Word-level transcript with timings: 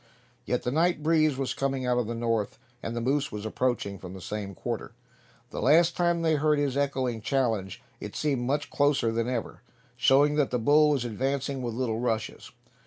Yes, 0.45 0.63
the 0.63 0.71
night 0.71 1.03
breeze 1.03 1.37
was 1.37 1.53
coming 1.53 1.85
out 1.85 1.99
of 1.99 2.07
the 2.07 2.15
north, 2.15 2.57
and 2.81 2.95
the 2.95 3.01
moose 3.01 3.31
was 3.31 3.45
approaching 3.45 3.99
from 3.99 4.15
the 4.15 4.19
same 4.19 4.55
quarter. 4.55 4.93
The 5.51 5.61
last 5.61 5.95
time 5.95 6.23
they 6.23 6.37
heard 6.37 6.57
his 6.57 6.75
echoing 6.75 7.21
challenge 7.21 7.83
it 7.99 8.15
seemed 8.15 8.41
much 8.41 8.71
closer 8.71 9.11
than 9.11 9.29
ever, 9.29 9.61
showing 9.95 10.37
that 10.37 10.49
the 10.49 10.57
bull 10.57 10.89
was 10.89 11.05
advancing 11.05 11.61
with 11.61 11.75
little 11.75 11.99
rushes. 11.99 12.49